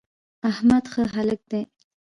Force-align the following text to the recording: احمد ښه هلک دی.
احمد 0.49 0.83
ښه 0.91 1.03
هلک 1.13 1.41
دی. 1.51 1.61